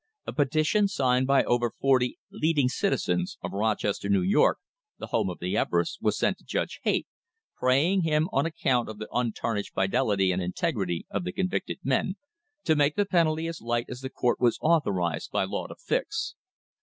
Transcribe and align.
A 0.25 0.33
petition 0.33 0.87
signed 0.87 1.27
by 1.27 1.43
over 1.43 1.73
forty 1.79 2.17
"lead 2.31 2.57
ing 2.57 2.69
citizens" 2.69 3.37
of 3.43 3.51
Rochester, 3.51 4.09
New 4.09 4.23
York, 4.23 4.57
the 4.97 5.05
home 5.05 5.29
of 5.29 5.37
the 5.37 5.55
Ever 5.55 5.81
ests, 5.83 6.01
was 6.01 6.17
sent 6.17 6.39
to 6.39 6.43
Judge 6.43 6.79
Haight, 6.81 7.05
praying 7.55 8.01
him, 8.01 8.27
on 8.31 8.47
account 8.47 8.89
of 8.89 8.97
the 8.97 9.07
"untarnished 9.11 9.75
fidelity 9.75 10.31
and 10.31 10.41
integrity" 10.41 11.05
of 11.11 11.23
the 11.23 11.31
convicted 11.31 11.77
men, 11.83 12.15
to 12.63 12.75
make 12.75 12.95
the 12.95 13.05
penalty 13.05 13.45
as 13.45 13.61
light 13.61 13.85
as 13.89 14.01
the 14.01 14.09
court 14.09 14.39
was 14.41 14.57
authorised 14.59 15.29
by 15.29 15.43
law 15.43 15.67
to 15.67 15.75
fix. 15.75 16.33